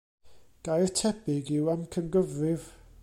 [0.65, 2.65] Gair tebyg yw amcangyfrif.